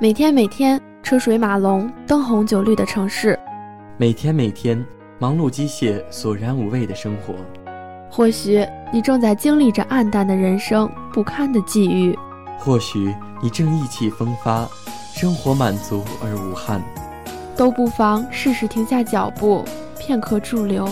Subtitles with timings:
[0.00, 3.38] 每天每天车水马龙、灯红酒绿的城市，
[3.96, 4.84] 每天每天
[5.18, 7.34] 忙碌机械、索然无味的生活。
[8.10, 12.14] 或许你正在经历着暗淡的人生、不堪的际遇；
[12.58, 14.68] 或许你正意气风发，
[15.12, 16.80] 生活满足而无憾。
[17.56, 19.64] 都不妨试试停下脚步，
[19.98, 20.88] 片刻驻留，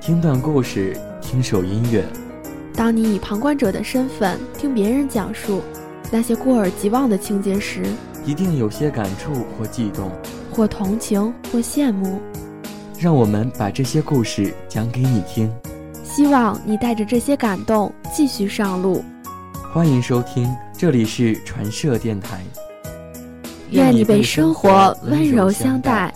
[0.00, 2.02] 听段故事，听首音乐。
[2.74, 5.62] 当你以旁观者的身份听别人讲述
[6.12, 7.82] 那些过耳即忘的情节时，
[8.24, 10.10] 一定有些感触或悸动，
[10.52, 12.20] 或同情或羡慕。
[12.98, 15.52] 让我们把这些故事讲给你听，
[16.04, 19.04] 希望你带着这些感动继续上路。
[19.72, 22.40] 欢迎收听，这里是传社电台。
[23.70, 26.14] 愿你被生活温柔相待。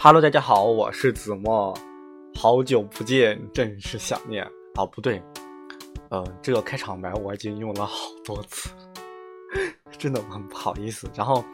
[0.00, 1.76] Hello，大家好，我是子墨，
[2.36, 4.44] 好久不见，真是想念
[4.76, 4.86] 啊！
[4.86, 5.20] 不对，
[6.10, 8.70] 呃，这个开场白我已经用了好多次，
[9.98, 11.10] 真的很不好意思。
[11.16, 11.44] 然后，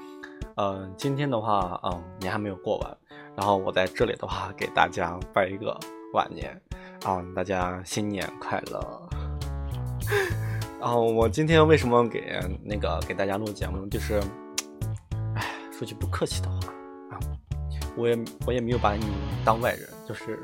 [0.57, 2.99] 呃，今天的话，嗯，年还没有过完。
[3.35, 5.75] 然后我在这里的话，给大家拜一个
[6.13, 6.61] 晚年，
[7.03, 9.09] 啊，大家新年快乐。
[10.79, 14.21] 然后我今天为什么给那个给大家录节目，就是，
[15.35, 16.74] 哎，说句不客气的话，
[17.97, 19.05] 我也我也没有把你
[19.45, 20.39] 当外人，就是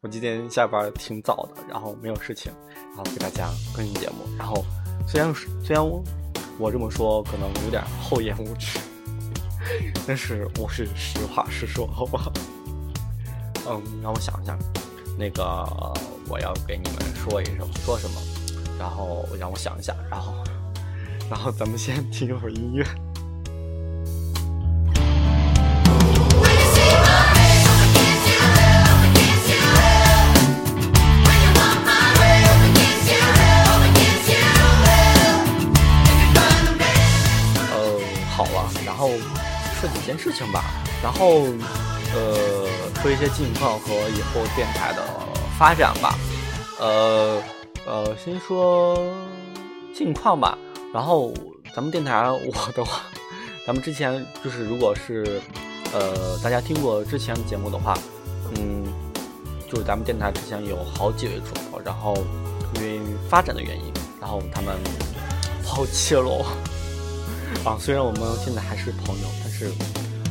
[0.00, 2.52] 我今天下班挺早的，然后没有事情，
[2.94, 4.16] 然后给大家更新节目。
[4.38, 4.64] 然后
[5.06, 6.02] 虽然虽然我
[6.58, 8.78] 我这么说可能有点厚颜无耻。
[10.06, 12.32] 但是我是实话实说，好不好？
[13.68, 14.56] 嗯，让我想一下，
[15.18, 15.42] 那个
[16.26, 18.20] 我要给你们说一声说什么，
[18.78, 20.32] 然后让我想一下，然后，
[21.28, 22.82] 然后咱们先 听一会儿音乐。
[38.98, 39.10] 然后。
[39.80, 40.64] 说几件事情吧，
[41.00, 41.44] 然后，
[42.12, 42.66] 呃，
[43.00, 45.00] 说一些近况和以后电台的
[45.56, 46.18] 发展吧，
[46.80, 47.40] 呃，
[47.86, 48.98] 呃，先说
[49.94, 50.58] 近况吧。
[50.92, 51.32] 然后
[51.72, 53.02] 咱们电台，我的话，
[53.64, 55.40] 咱们之前就是，如果是，
[55.92, 57.96] 呃，大家听过之前节目的话，
[58.56, 58.84] 嗯，
[59.70, 62.16] 就是咱们电台之前有好几位主播，然后
[62.74, 64.74] 因为发展的原因，然后他们
[65.64, 66.44] 抛弃了我。
[67.64, 69.28] 啊，虽然我们现在还是朋友。
[69.42, 69.72] 但是，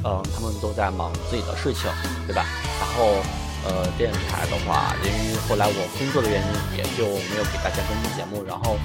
[0.05, 1.91] 嗯，他们都在忙自己的事情，
[2.25, 2.45] 对吧？
[2.79, 3.19] 然后，
[3.67, 8.43] 呃，电台的话，由于后来我工作的原因，也就没有给大家更新节目。
[8.47, 8.77] 然后，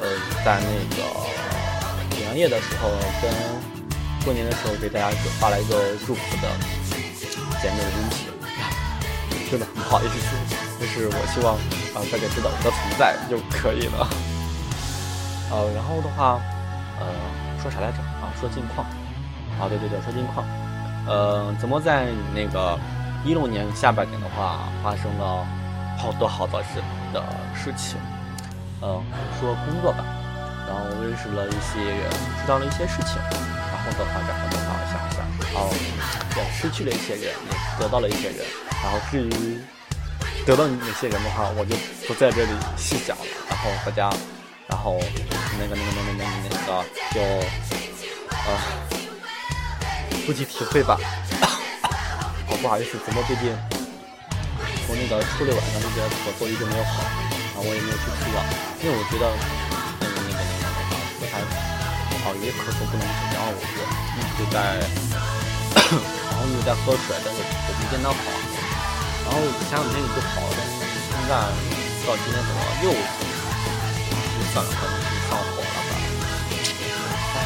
[0.00, 0.06] 呃，
[0.44, 1.02] 在那个
[2.14, 2.88] 平安夜的时候，
[3.20, 3.32] 跟
[4.24, 6.48] 过年的时候，给大家发了一个祝福的
[7.60, 8.30] 节目的音频，
[9.50, 11.56] 真的很不好意思，但是我希望
[11.94, 14.08] 啊大家知道我的存在就可以了。
[15.50, 16.40] 呃，然后的话，
[17.00, 17.06] 呃，
[17.64, 17.98] 说啥来着？
[18.20, 18.86] 啊，说近况。
[19.56, 20.44] 啊，对对对，说近况，
[21.06, 22.76] 呃，怎么在那个
[23.24, 25.46] 一六年下半年的话，发生了
[25.96, 26.82] 好多好多事
[27.12, 27.22] 的
[27.54, 27.96] 事情，
[28.82, 29.00] 嗯，
[29.38, 30.02] 说工作吧，
[30.66, 32.10] 然后认识了一些人，
[32.42, 35.70] 知道了一些事情，然后的话，然后的话，想一想，然后
[36.36, 38.44] 也失去了一些人，也得到了一些人，
[38.82, 39.58] 然后至于
[40.44, 41.76] 得到哪些人的话，我就
[42.08, 44.10] 不在这里细讲了，然后大家，
[44.84, 45.00] 后
[45.58, 46.84] 那个那个那个那个那个
[47.14, 47.16] 就，
[48.30, 48.48] 呃。
[50.24, 50.96] 自己体会吧。
[52.48, 53.52] 好不好意思，怎么最近
[54.86, 57.04] 从那个初六晚上那边咳嗽一直没有好，
[57.52, 58.40] 然后我也没有去吃药，
[58.80, 59.28] 因为我觉得
[60.00, 61.44] 那个那个那个那个不太
[62.24, 63.76] 好，也咳嗽不能止，然后我就
[64.16, 64.80] 一直在，
[65.84, 68.24] 然后一直在喝水，但是我没见到好。
[69.28, 71.36] 然后前两天就好了，但是现在
[72.08, 72.96] 到今天怎么又
[74.54, 75.92] 算了，可能是上火了吧。
[77.34, 77.36] 唉，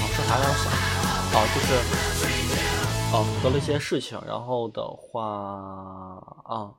[0.00, 0.66] 好，说啥来着？
[1.38, 1.68] 啊，就是，
[3.12, 3.14] 哦，
[3.44, 5.22] 得了一些事情，然后的话
[6.44, 6.74] 啊，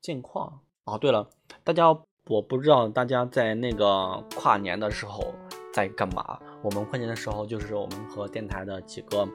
[0.00, 1.28] 近况哦，对了，
[1.62, 1.88] 大家
[2.28, 5.34] 我不知道大家在那个跨年的时候
[5.70, 6.38] 在干嘛？
[6.62, 9.28] 我们跨年的时候就是我们和电台的几个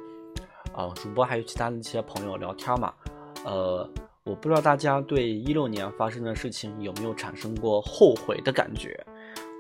[0.74, 2.92] 呃主播还有其他的一些朋友聊天嘛，
[3.46, 3.88] 呃，
[4.26, 8.98] 我不知道大家对一六年发生的事情有没有产生过后悔的感觉？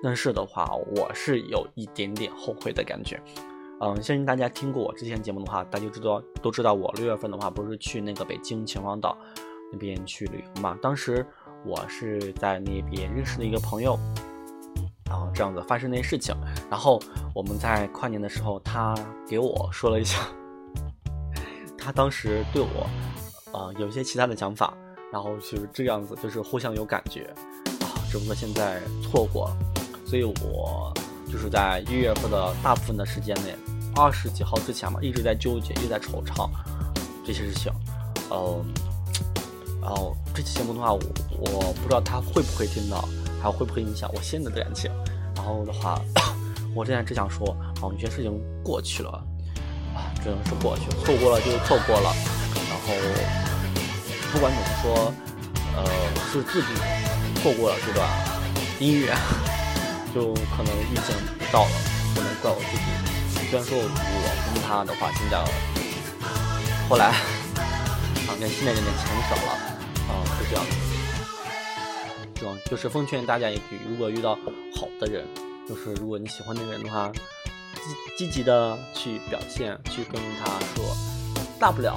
[0.02, 3.22] 但是的话，我是有一点点后悔的感觉。
[3.82, 9.18] 嗯，相信大家听过我之前节目的话，大家知道都知道我六月份的话不是去那个北京秦皇岛
[9.70, 10.78] 那边去旅游嘛？
[10.82, 11.26] 当时
[11.66, 14.00] 我是在那边认识的一个朋友，
[15.06, 16.34] 然后这样子发生那些事情，
[16.72, 17.02] 然后
[17.36, 18.96] 我们在跨年的时候，他
[19.28, 20.20] 给我说了一下
[21.78, 22.88] 他当时对我，
[23.54, 24.74] 呃，有一些其他的想法，
[25.12, 27.34] 然后就是这样子，就是互相有感觉，
[27.82, 29.58] 啊，只不过现在错过了，
[30.06, 30.92] 所以我
[31.32, 33.56] 就是在一月份的大部分的时间内，
[33.96, 36.50] 二十几号之前嘛，一直在纠结，一直在惆怅
[37.26, 37.72] 这些事情，
[38.32, 38.66] 嗯，
[39.82, 41.00] 然后这期节目的话，我
[41.40, 43.08] 我不知道他会不会听到，
[43.42, 44.92] 还会不会影响我现在的感情，
[45.36, 46.02] 然后的话，
[46.76, 47.48] 我现在只想说，
[47.82, 48.34] 啊，有些事情
[48.64, 49.24] 过去了。
[49.94, 52.12] 啊，只能是过去，错过了就错过了。
[52.68, 53.43] 然后
[54.34, 55.14] 不管怎么说，
[55.78, 55.86] 呃，
[56.32, 56.68] 是自己
[57.36, 58.10] 错过了这段
[58.80, 59.16] 姻缘，
[60.14, 61.72] 就可能遇见不到了，
[62.16, 62.84] 不能怪我自己。
[63.48, 63.84] 虽然说我
[64.54, 65.38] 跟他的话，现在
[66.90, 69.52] 后来啊跟现在有点钱少了，
[70.10, 70.72] 啊是这样的。
[72.34, 74.34] 这种就是奉劝大家一句，如果遇到
[74.76, 75.24] 好的人，
[75.70, 77.12] 就是如果你喜欢那个人的话。
[77.76, 80.96] 积积极的去表现，去跟他说，
[81.60, 81.94] 大不了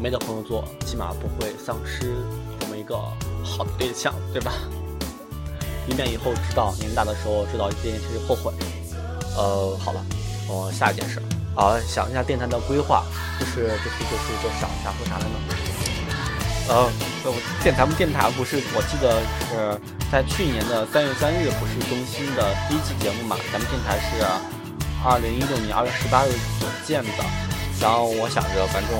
[0.00, 2.14] 没得朋友做，起码不会丧失
[2.60, 2.96] 这么一个
[3.42, 4.52] 好的对象，对吧？
[5.88, 8.52] 以免以后知道年龄大的时候知道这件事后悔。
[9.36, 10.04] 呃，好了，
[10.48, 11.20] 我下一件事，
[11.54, 13.04] 好想一下电台的规划，
[13.38, 15.38] 就是就是就是就想一下说啥来呢？
[16.68, 16.90] 呃，
[17.62, 19.80] 电台不电台不是，我记得是。
[20.10, 23.36] 在去年的三月三日不是更新的第一期节目嘛？
[23.52, 24.24] 咱们电台是
[25.04, 27.10] 二零一六年二月十八日所建的。
[27.78, 28.98] 然后我想着，反正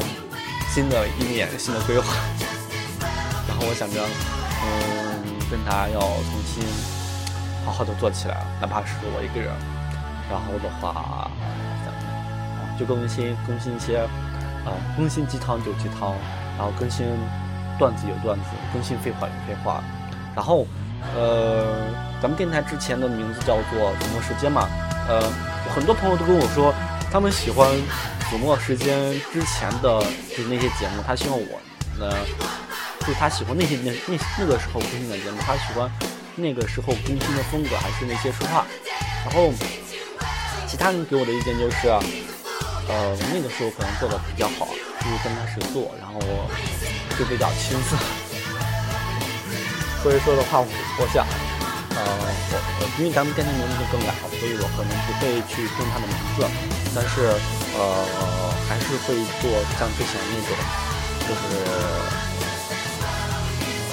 [0.69, 2.15] 新的一年新的规划。
[3.49, 4.01] 然后我想着，
[4.63, 6.63] 嗯，跟他要重新
[7.65, 9.51] 好好的做起来，哪怕是我一个人。
[10.31, 11.31] 然后的话，
[12.79, 13.99] 就更新更新一些，
[14.65, 16.15] 啊，更新鸡汤就鸡汤，
[16.57, 17.07] 然后更新
[17.79, 19.83] 段子有段子，更新废话有废话，
[20.35, 20.67] 然后。
[21.17, 21.87] 呃，
[22.21, 24.69] 咱们电台之前的名字叫做子墨时间嘛。
[25.09, 25.23] 呃，
[25.73, 26.75] 很多朋友都跟我说，
[27.09, 27.71] 他们喜欢
[28.31, 31.03] 子墨时间之前的，就是那些节目。
[31.07, 31.61] 他希望我
[31.99, 32.15] 呢，
[33.01, 35.39] 就是他喜欢那些那那那个时候更新的节目。
[35.41, 35.91] 他喜欢
[36.37, 38.67] 那个时候更新的风格，还是那些说话。
[39.25, 39.53] 然后
[40.67, 44.69] 其他人给我的意见就是，呃，那个时候可能做的比较好，
[45.01, 46.21] 就是刚开始做，然后
[47.19, 47.97] 就比较青涩。
[50.03, 50.69] 所以说的话，我
[51.01, 51.27] 我想，
[51.97, 52.05] 呃，
[52.79, 56.47] 我因为咱们电台名字更改了，所以我可能不会去更他的名字，
[56.95, 57.35] 但是
[57.79, 57.85] 呃，
[58.69, 59.49] 还是会做
[59.79, 60.51] 像之前那种，
[61.23, 61.43] 就是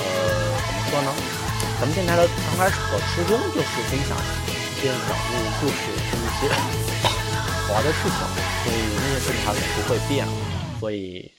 [0.02, 0.04] 呃，
[0.66, 1.10] 怎么说呢？
[1.80, 4.18] 咱们电台的刚开始的初衷就是分享
[4.48, 4.52] 一
[4.82, 8.18] 些人物故事，是一些好玩的事情，
[8.64, 10.28] 所以那些事情还是不会变。
[10.80, 11.32] 所以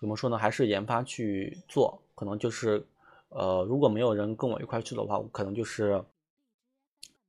[0.00, 0.36] 怎么说呢？
[0.36, 2.84] 还是研发去做，可能就是。
[3.32, 6.04] 呃，如果没有人跟我一块去的话，我可能就是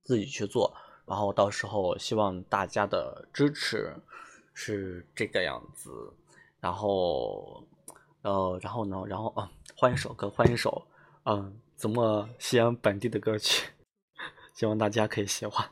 [0.02, 0.74] 自己去做。
[1.06, 3.94] 然后到时候希望大家的支持
[4.54, 5.90] 是这个样子。
[6.60, 7.62] 然后，
[8.22, 10.86] 呃，然后呢，然后啊，换一首歌，换一首，
[11.24, 13.68] 嗯，怎么西安本地的歌曲？
[14.54, 15.68] 希望大家可以喜欢。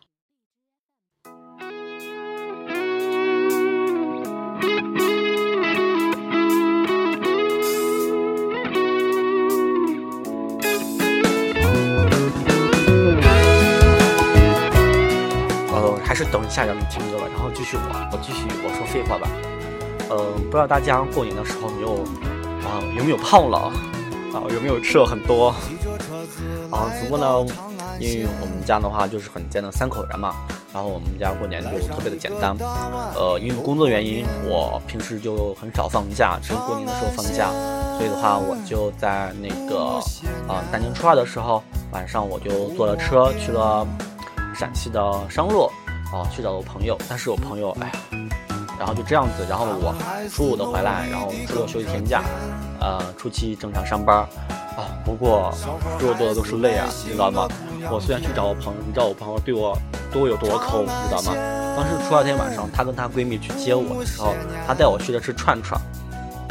[16.02, 17.00] 还是等一下，咱们听，
[17.60, 19.28] 继续我，我继续我说废话吧。
[20.08, 22.02] 呃，不知道大家过年的时候有
[22.64, 23.70] 啊有没有胖了
[24.32, 24.40] 啊？
[24.48, 25.48] 有没有吃了很多
[26.70, 26.88] 啊？
[27.02, 27.52] 不过呢，
[27.98, 30.34] 因为我们家的话就是很简单，三口人嘛。
[30.72, 32.56] 然后我们家过年就特别的简单。
[33.14, 37.50] 呃，因为工作原因，我平时就很少放假，只有过年的时候放假。
[37.98, 40.00] 所以的话，我就在那个
[40.48, 43.86] 啊大年初二的时候晚上，我就坐了车去了
[44.54, 45.70] 陕西的商洛。
[46.12, 47.92] 哦，去找我朋友，但是我朋友，哎呀，
[48.78, 49.94] 然后就这样子，然后我
[50.28, 52.22] 初五的回来，然后初六休一天假，
[52.80, 54.18] 呃，初七正常上班，
[54.76, 55.52] 啊，不过
[55.98, 57.46] 多多的都是泪啊，你知道吗？
[57.90, 59.76] 我虽然去找我朋友，你知道我朋友对我
[60.12, 61.32] 对我有多抠，你知道吗？
[61.76, 64.34] 当时初二天晚上，她跟她闺蜜去接我的时候，
[64.66, 65.80] 她带我去的吃串串，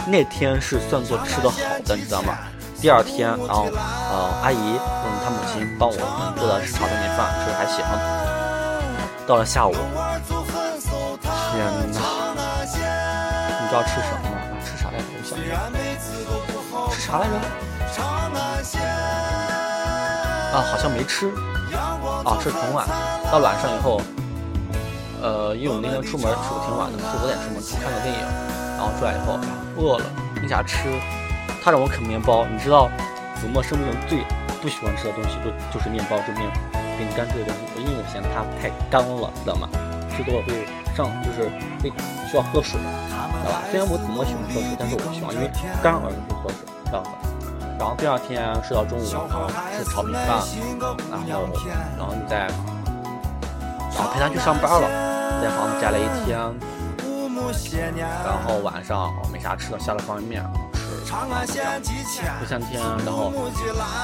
[0.08, 2.38] 那天是算作吃的好的，你知道吗？
[2.80, 8.28] 第二天，然后呃，阿姨跟她母亲帮我们做的炒的米饭，吃的还行。
[9.29, 9.79] 到了下午，天
[11.62, 11.77] 哪！
[11.86, 14.36] 你知道吃什么吗？
[14.65, 15.05] 吃啥来着？
[15.13, 15.38] 我想
[16.89, 17.33] 吃啥来着？
[20.51, 21.29] 啊，好像没吃。
[22.25, 22.88] 啊，吃挺晚。
[23.31, 24.01] 到晚上以后，
[25.21, 28.21] 呃，因为我们那天出门出的挺晚的，四五点出门看个电影，
[28.77, 29.38] 然后出来以后
[29.77, 30.05] 饿了，
[30.41, 30.89] 没啥吃。
[31.63, 32.89] 他让我啃面包，你知道，
[33.39, 34.25] 子墨生命中最
[34.59, 36.50] 不喜欢吃的东西就就是面包，就面。
[37.00, 39.70] 给你干脆的东西，因为我嫌它太干了，知道吗？
[40.12, 41.48] 吃多了会上，就是
[41.79, 41.89] 会
[42.27, 43.63] 需要喝水，知道吧？
[43.72, 45.50] 虽然我怎么喜欢喝水，但是我不喜欢，因为
[45.82, 47.10] 干而不喝水，这样的。
[47.79, 50.44] 然后第二天睡到中午，然后吃炒米饭，
[51.10, 51.48] 然后
[51.96, 52.51] 然后你再，
[53.96, 54.91] 然后陪他去上班了，
[55.39, 56.36] 在房子待了一天，
[58.27, 60.44] 然后晚上没啥吃的，下了方便面
[61.10, 61.16] 吃，
[62.39, 63.34] 第三天，然后，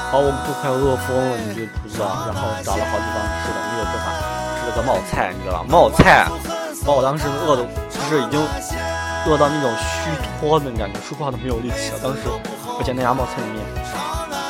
[0.09, 4.09] 好，我都快饿疯了，你就不知道，然后找了好地方吃的，没有做法，
[4.57, 5.65] 吃了个冒菜，你知道吧？
[5.69, 6.25] 冒菜，
[6.83, 8.41] 把我当时饿的，就是已经
[9.27, 10.09] 饿到那种虚
[10.39, 11.99] 脱的感觉，说话都没有力气了。
[12.01, 12.21] 当时，
[12.79, 13.61] 而且那家冒菜里面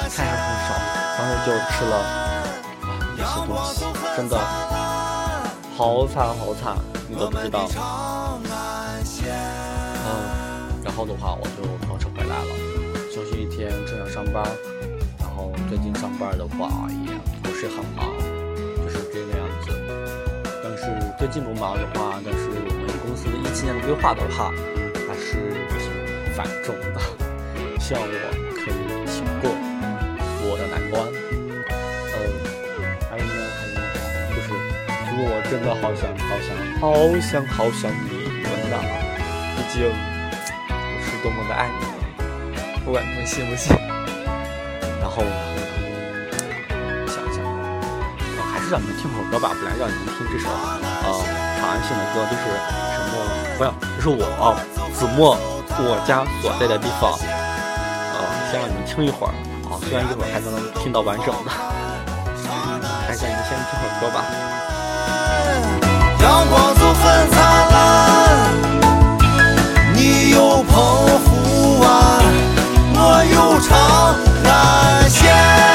[0.08, 0.72] 菜还很少，
[1.20, 3.84] 当时就吃了啊那些东西，
[4.16, 4.40] 真的
[5.76, 6.78] 好惨好惨，
[7.10, 7.68] 你都不知道。
[10.08, 10.08] 嗯，
[10.84, 11.68] 然后的话我就
[14.16, 14.42] 上班。
[15.20, 17.12] 然后最近上班的话也
[17.44, 18.08] 不是很忙，
[18.82, 19.68] 就是这个样子。
[20.64, 20.88] 但是
[21.20, 24.54] 最近不忙的话，但是我们公司的一七年的规划的话，
[25.06, 27.02] 还是挺繁重的，
[27.78, 28.08] 希望我
[28.56, 29.52] 可以挺过
[30.48, 31.04] 我的难关。
[32.16, 32.24] 嗯，
[33.12, 33.84] 还有呢，还有呢，
[34.32, 34.56] 就是
[35.12, 38.80] 如果我真的好想好想好想好想你，真的，
[39.58, 40.72] 毕竟我
[41.04, 43.76] 是多么的爱你，不管你们信不信。
[45.06, 45.22] 然后，
[47.06, 51.14] 想一想，呃，还是让你们听会儿歌吧，本来让你们听这首呃
[51.62, 52.42] 长安县的歌，就是
[52.90, 53.14] 什么
[53.56, 54.58] 不要，就是我
[54.98, 55.38] 子墨
[55.78, 58.18] 我家所在的地方，呃，
[58.50, 59.34] 先让你们听一会儿
[59.70, 60.50] 啊，虽然一会儿还能
[60.82, 61.52] 听到完整的，
[63.06, 64.26] 还是让你们先听会儿歌吧。
[66.20, 67.38] 阳光总很灿
[67.70, 67.78] 烂，
[69.94, 70.74] 你有澎
[71.22, 71.86] 湖湾，
[72.98, 73.00] 我
[73.32, 73.70] 有长
[75.24, 75.75] 安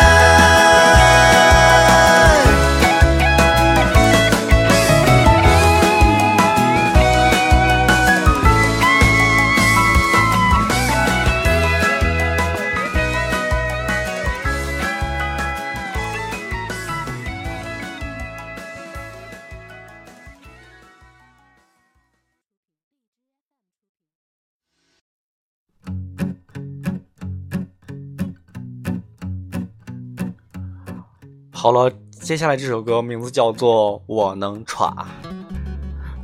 [31.62, 35.07] 好了，接下来这首歌名字叫做《我能耍》，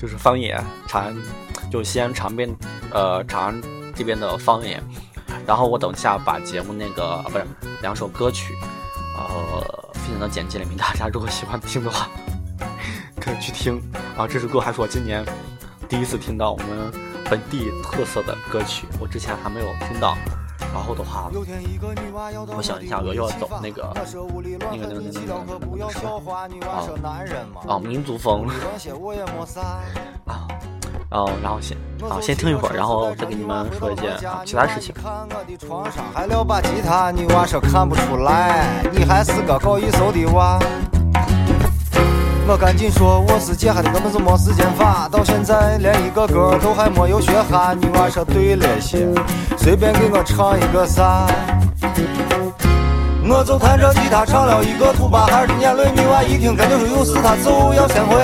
[0.00, 1.14] 就是方言，长安，
[1.70, 2.48] 就西安长边，
[2.90, 3.62] 呃，长安
[3.94, 4.82] 这边的方言。
[5.46, 7.44] 然后我等一下把节目那个不是
[7.82, 8.54] 两首歌曲，
[9.18, 9.60] 呃，
[9.92, 12.08] 分享到简介里面，大家如果喜欢听的话，
[13.20, 13.78] 可以去听。
[14.16, 15.22] 啊，这首歌还是我今年
[15.86, 16.66] 第一次听到我们
[17.28, 20.16] 本地特色的歌曲，我之前还没有听到。
[20.76, 21.30] 然后的话，
[22.54, 25.40] 我想一下，我又要走那个那个那个那个
[25.72, 26.20] 那个什么
[27.66, 28.46] 啊啊民族风
[30.26, 30.46] 啊，
[31.08, 34.94] 然后然后先啊先听一会儿，然后再给你们说一件啊其他事情。
[34.94, 40.58] 看个的床上还撂把吉他，你娃说看不出来，你还是个搞艺术的娃。
[42.48, 47.74] 我赶紧说我是姐，还的根本就没时间发，到现在连一个歌都还没有学哈。
[47.74, 49.08] 你娃说对了些，
[49.58, 51.26] 随便给我唱一个啥。
[53.28, 58.14] 我就弹着吉他唱了一个土巴孩的眼泪，女娃一听感觉说有事，她就要先回，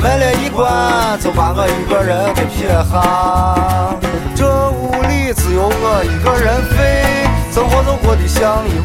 [0.00, 3.94] 门了一关就把我一个人给撇下。
[4.34, 7.04] 这屋里只有我一个人飞，
[7.52, 8.80] 生活就过得像，一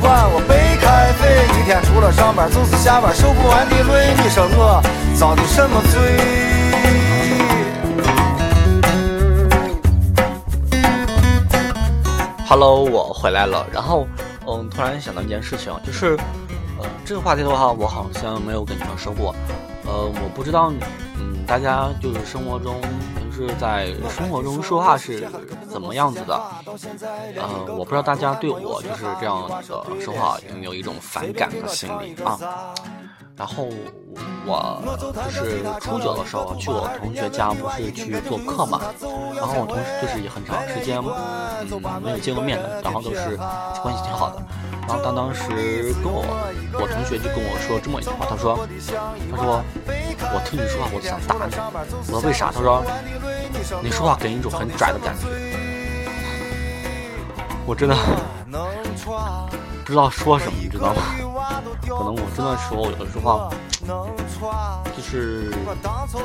[1.84, 4.82] 除了上班就是下班，受不完的累，你说我
[5.16, 6.18] 遭的什么罪
[12.48, 13.66] ？Hello，我回来了。
[13.72, 14.08] 然后，
[14.48, 16.18] 嗯，突然想到一件事情，就是，
[16.80, 19.36] 呃，这个话题的话，我好像没有跟你们说过。
[19.86, 20.72] 呃，我不知道，
[21.20, 22.80] 嗯，大家就是生活中，
[23.18, 25.28] 平时在生活中说话是
[25.78, 26.34] 怎么样子的？
[27.36, 29.62] 呃，我不知道大家对我就是这样的
[30.02, 32.40] 说话有没有一种反感的心理啊？
[33.36, 33.70] 然后
[34.48, 38.82] 我就是初九的时候去我同学家，不是去做客嘛，
[39.36, 43.38] 然后我同学就是也很长时间嗯没有见过面的，然后都是
[43.84, 44.42] 关系挺好的。
[44.88, 46.26] 然后他当时跟我，
[46.74, 48.58] 我同学就跟我说这么一句话，他说，
[49.30, 49.62] 他说
[50.34, 51.54] 我听你说话我就想打你。
[52.12, 52.52] 我说为啥？
[52.52, 52.82] 他说
[53.84, 55.28] 你说话给人一种很拽的感觉。
[57.68, 57.96] 我真的
[59.84, 61.02] 不知道说什么，你知道吗？
[61.82, 63.52] 可能我真的说，有的时候
[64.96, 65.52] 就是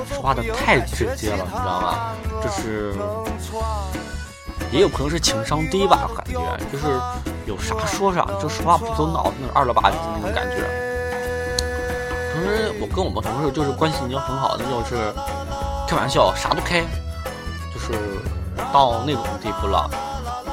[0.09, 2.15] 说话的太直接了，你知道吗？
[2.41, 2.95] 就是
[4.71, 6.39] 也有可能是情商低吧，感觉
[6.71, 6.87] 就是
[7.45, 10.59] 有啥说啥，就说话不走脑子，那种二了吧唧那种感觉。
[12.35, 15.13] 同时，我跟我们同事就是关系已经很好的，就是
[15.89, 16.83] 开玩笑啥都开，
[17.75, 17.93] 就是
[18.73, 19.91] 到那种地步了。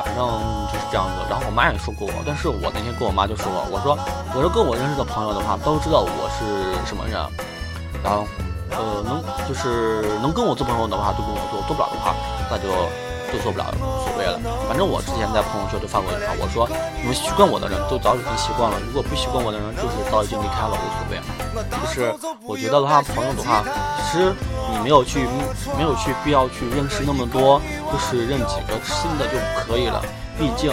[0.10, 0.26] 反正
[0.74, 1.22] 就是这样子。
[1.30, 3.94] 然后我妈也说过我，但是我那天跟我妈就说我，我说
[4.34, 7.14] 我说跟我认识的朋友的话都知道我是什么人，
[8.02, 8.26] 然后
[8.72, 12.16] 呃能就是能跟我做朋友的话就跟我做，做不了的话
[12.50, 12.74] 那就。
[13.30, 14.42] 就做不了，无所谓了。
[14.68, 21.22] 反正我之前在朋友圈就发过一句话，我说你们习惯我的人都早已经习惯了，如果不习惯我的人，就是早已经离开了，无所谓。
[21.70, 22.10] 就是
[22.42, 23.62] 我觉得的话，朋友的话，
[24.02, 24.34] 其实
[24.72, 25.28] 你没有去，
[25.78, 27.62] 没有去必要去认识那么多，
[27.92, 30.04] 就是认几个新的就可以了。
[30.38, 30.72] 毕竟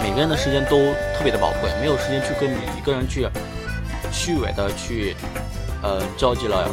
[0.00, 0.76] 每个人的时间都
[1.16, 3.28] 特别的宝贵，没有时间去跟每一个人去
[4.10, 5.14] 虚伪的去
[5.82, 6.68] 呃交际了，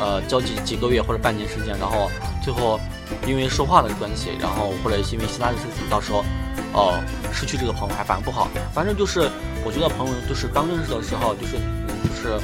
[0.00, 2.10] 呃交际几个月或者半年时间，然后
[2.42, 2.78] 最后。
[3.26, 6.24] 因为说话的关系，然后或者是因为其他的事情，到时候，
[6.72, 8.46] 哦，失去这个朋友还反而不好。
[8.72, 9.28] 反正就是，
[9.64, 11.58] 我觉得朋友就是刚认识的时候，就是
[12.06, 12.38] 就是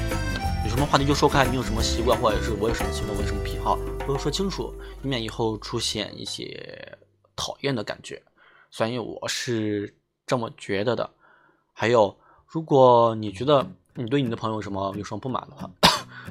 [0.76, 4.70] 什么话题就说开，你有什么习惯或者是我有什么习惯，我有什么癖好，都说清楚，
[5.02, 6.86] 以免以后出现一些
[7.34, 8.22] 讨厌的感觉。
[8.70, 11.08] 所以我是这么觉得的。
[11.72, 12.14] 还有，
[12.46, 15.70] 如果你觉得你对你的朋友什么有什么不满的话，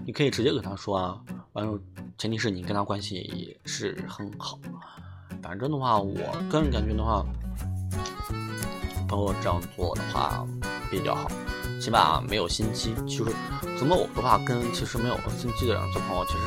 [0.05, 1.19] 你可以直接跟他说啊，
[1.53, 1.79] 完了，
[2.19, 4.59] 前提是你跟他关系也是很好。
[5.41, 6.13] 反正的话，我
[6.51, 7.25] 个人感觉的话，
[9.07, 10.45] 朋友这样做的话
[10.91, 11.31] 比较好，
[11.79, 12.93] 起码没有心机。
[13.07, 13.31] 就是
[13.77, 16.39] 怎么我的话，跟其实没有心机的人做朋友，其实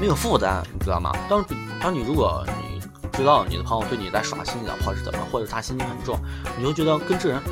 [0.00, 1.12] 没有负担，你知道吗？
[1.28, 1.44] 当
[1.80, 2.80] 当你如果你
[3.12, 6.18] 知道你的朋友对你在耍心眼，或者是怎么，或者他心机很重，
[6.56, 7.42] 你就觉得跟这人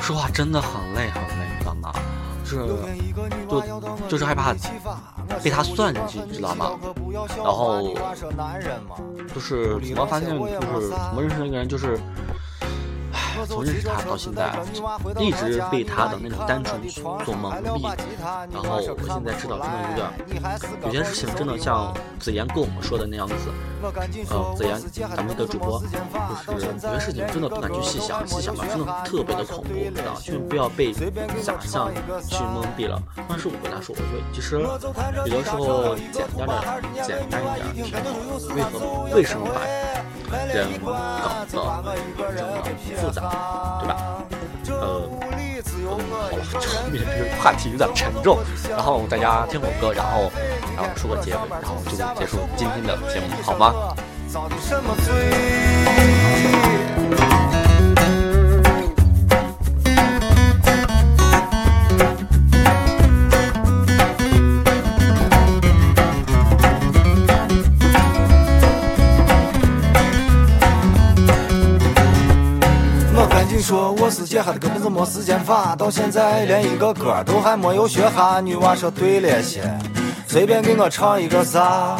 [0.00, 1.92] 说话真的很累很累，你知道吗？
[2.44, 2.56] 是，
[3.48, 4.54] 就就是害怕
[5.42, 6.72] 被他算计，知道吗？
[7.36, 7.94] 然后
[9.34, 11.98] 就是怎么发现，就是怎么认识那个人，就是。
[13.46, 14.52] 从认识他到现在，
[15.18, 17.96] 一直被他的那种单纯所蒙蔽。
[18.52, 20.10] 然后我现在知道，真的有点，
[20.84, 23.34] 有些事情真的像子言跟我们说的那样子。
[24.30, 24.80] 呃，子言，
[25.14, 25.80] 咱们的主播，
[26.46, 30.92] 就是有些事情真的不敢去细想，细想吧，真的特别的恐怖，知道千万不要被
[31.42, 31.92] 假象
[32.26, 33.00] 去蒙蔽了。
[33.28, 34.58] 但是我跟他说，我说其实
[35.26, 36.52] 有的时候简单的、
[37.04, 38.06] 简单一点挺好的。
[38.54, 39.14] 为何？
[39.14, 39.60] 为什么把
[40.30, 41.62] 人搞得这么
[42.96, 43.20] 复杂？
[43.80, 43.96] 对吧？
[44.68, 45.08] 呃，
[45.88, 50.30] 好了，后面这个话题有点沉重，然后大家听会歌，然后
[50.76, 53.72] 然后说个结尾，然后就结束今天的节目，好吗？
[74.26, 78.40] 说我是杰哈的，根本就没时间发，到现在连一个歌都还没有学哈。
[78.40, 79.62] 女娃说对了些，
[80.26, 81.96] 随便给我唱一个啥。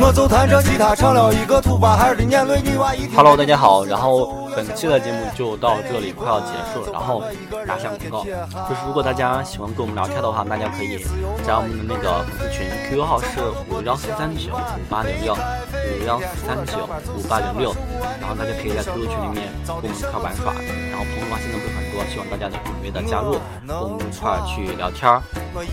[0.00, 2.60] 我就弹着吉他唱了一个土巴孩儿的眼泪。
[2.62, 3.16] 女娃一听。
[3.16, 4.47] Hello，大家好，然后。
[4.58, 6.90] 本期的节目就到这里，快要结束了。
[6.92, 7.22] 然后
[7.64, 8.24] 打响广告，
[8.68, 10.98] 就是如果大家喜欢跟我们聊天的话，大家可以
[11.46, 13.38] 加我们的那个粉丝群，QQ 号是
[13.70, 17.70] 五幺四三九五八零六五幺四三九五八零六。
[18.18, 20.50] 然后大家可以在 QQ 群里面跟我们一块玩耍。
[20.90, 25.06] 然后朋友的话现在不是很多，希望大家能踊跃的加入，跟我们一块去聊天。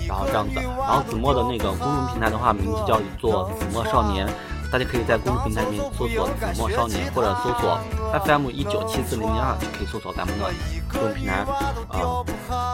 [0.05, 4.29] 然后这样子，然后子墨的那个公众平台的话，名字叫做子墨少年。
[4.75, 7.79] 大家可以在公众平台里面搜索“子墨少年”或者搜索
[8.25, 10.51] FM 一九七四零零二，就可以搜索咱们的
[10.91, 11.47] 公众平台。
[11.87, 12.19] 啊，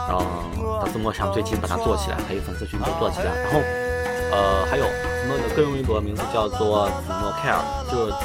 [0.10, 3.26] 然后到子墨想最近把它做起来，还有粉丝群都做起来。
[3.26, 3.60] 然后，
[4.34, 7.62] 呃，还有子墨的个人微博名字叫做子墨 care，
[7.92, 8.18] 就是子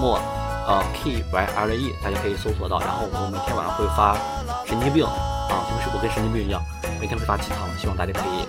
[0.00, 0.18] 墨
[0.66, 2.80] 呃 K Y R E，大家可以搜索到。
[2.80, 4.18] 然后我每天晚上会发
[4.66, 6.60] 神经病啊，就是我跟神经病一样，
[7.00, 8.42] 每天会发鸡汤，希望大家可以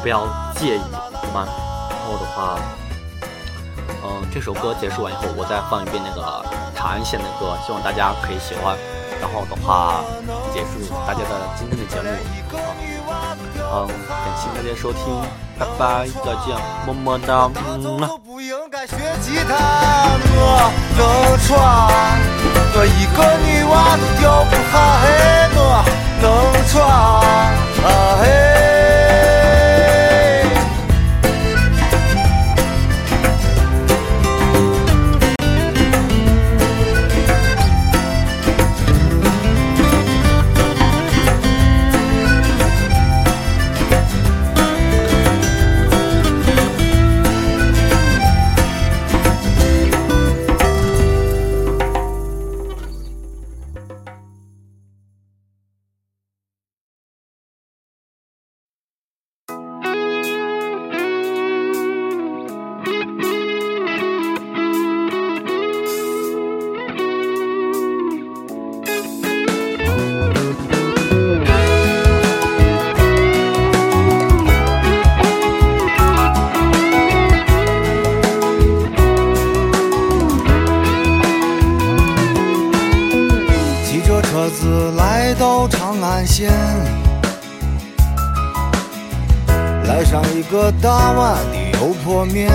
[0.00, 0.80] 不要介意，
[1.12, 1.48] 好吗？
[1.90, 2.56] 然后的话。
[4.04, 8.76] 嗯，这首歌结束完以后，我再放一遍那个长安县的歌，希望大家可以喜欢。
[9.20, 10.04] 然后的话，
[10.54, 12.06] 结束大家的今天的节目。
[13.70, 15.02] 嗯，感谢大家收听，
[15.58, 16.56] 拜拜，再见，
[16.86, 17.82] 么么哒，嗯
[18.24, 19.52] 不应该学吉他，
[20.36, 20.70] 我，
[22.74, 23.98] 我一个女娃
[24.48, 24.74] 不下，
[25.58, 25.60] 我
[26.22, 26.24] 能，
[27.84, 27.86] 啊
[28.22, 28.67] 嘿。
[85.38, 86.52] 到长安县，
[89.84, 92.50] 来上一个大碗的油泼面。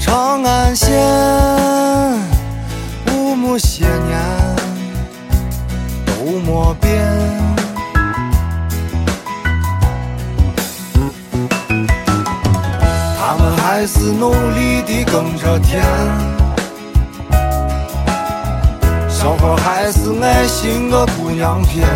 [0.00, 0.98] 长安县，
[3.08, 4.18] 五亩些年
[6.06, 7.06] 都没变。
[13.18, 16.41] 他们还是努力地耕着田。
[19.22, 21.86] 小伙还是爱心个姑娘片，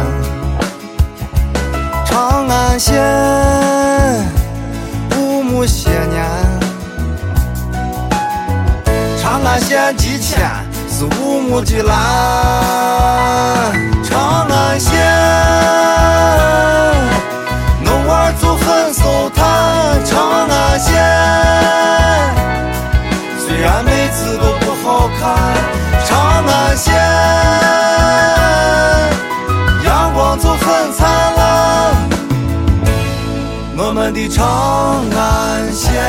[2.04, 2.94] 长安县
[5.16, 6.24] 五亩些年，
[9.20, 10.48] 长安县几千
[10.88, 11.96] 是五亩的蓝，
[14.04, 14.94] 长安县
[17.82, 21.15] 弄娃就很手谈，长安县。
[26.76, 26.94] 线
[29.84, 31.94] 阳光就很灿烂，
[33.78, 34.44] 我们的长
[35.10, 36.04] 安县。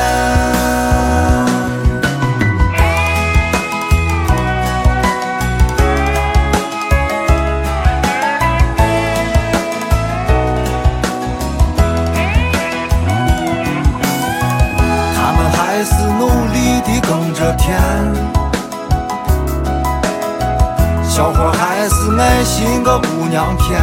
[22.18, 23.80] 爱心个姑娘片，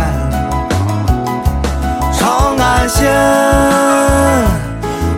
[2.14, 3.10] 长安县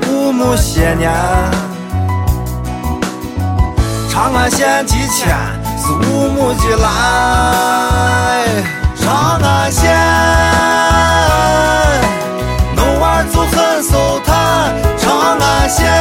[0.08, 1.12] 五亩些年，
[4.10, 5.36] 长安县几千
[5.80, 6.88] 是五亩的来，
[8.96, 9.96] 长安县
[12.76, 15.92] 弄娃就很手谈，长安县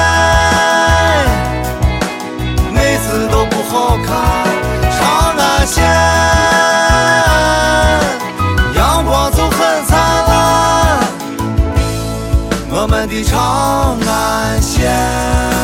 [2.72, 4.14] 妹子都不好看。
[4.98, 5.82] 长安县
[13.22, 15.55] 长安县。